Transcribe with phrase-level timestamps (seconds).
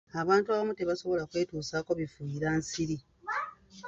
[0.21, 2.97] Abantu abamu tebasobola kwetusaako bifuuyira nsiri.